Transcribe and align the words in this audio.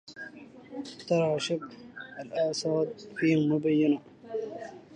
ترى 1.07 1.39
شبه 1.39 1.69
الآساد 2.21 2.99
فيهم 3.17 3.51
مبينا 3.51 3.99